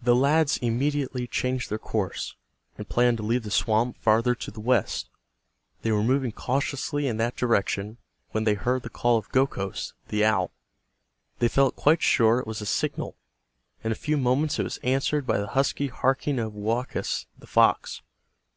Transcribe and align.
The 0.00 0.14
lads 0.14 0.56
immediately 0.58 1.26
changed 1.26 1.68
their 1.68 1.80
course, 1.80 2.36
and 2.76 2.88
planned 2.88 3.16
to 3.16 3.24
leave 3.24 3.42
the 3.42 3.50
swamp 3.50 3.98
farther 3.98 4.36
to 4.36 4.52
the 4.52 4.60
west. 4.60 5.10
They 5.82 5.90
were 5.90 6.04
moving 6.04 6.30
cautiously 6.30 7.08
in 7.08 7.16
that 7.16 7.34
direction 7.34 7.98
when 8.30 8.44
they 8.44 8.54
heard 8.54 8.84
the 8.84 8.88
call 8.88 9.18
of 9.18 9.28
Gokhos, 9.32 9.94
the 10.10 10.24
owl. 10.24 10.52
They 11.40 11.48
felt 11.48 11.74
quite 11.74 12.02
sure 12.02 12.38
it 12.38 12.46
was 12.46 12.60
a 12.60 12.66
signal. 12.66 13.16
In 13.82 13.90
a 13.90 13.96
few 13.96 14.16
moments 14.16 14.60
it 14.60 14.62
was 14.62 14.78
answered 14.84 15.26
by 15.26 15.38
the 15.38 15.48
husky 15.48 15.88
harking 15.88 16.38
of 16.38 16.52
Woakus, 16.54 17.26
the 17.36 17.48
fox. 17.48 18.00